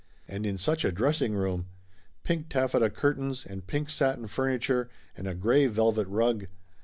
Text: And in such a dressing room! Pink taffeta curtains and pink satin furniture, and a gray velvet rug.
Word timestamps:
And 0.27 0.47
in 0.47 0.57
such 0.57 0.83
a 0.83 0.91
dressing 0.91 1.35
room! 1.35 1.67
Pink 2.23 2.49
taffeta 2.49 2.89
curtains 2.89 3.45
and 3.45 3.67
pink 3.67 3.87
satin 3.91 4.25
furniture, 4.25 4.89
and 5.15 5.27
a 5.27 5.35
gray 5.35 5.67
velvet 5.67 6.07
rug. 6.07 6.47